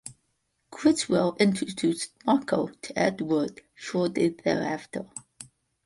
Criswell 0.71 1.35
introduced 1.39 2.09
Marco 2.25 2.69
to 2.81 2.97
Ed 2.99 3.21
Wood 3.21 3.61
shortly 3.75 4.29
thereafter. 4.29 5.05